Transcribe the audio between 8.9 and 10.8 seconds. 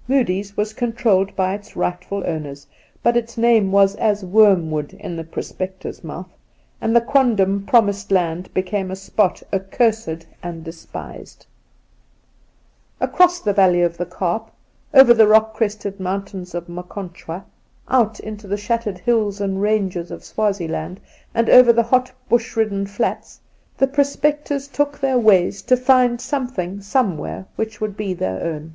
a spot accursed and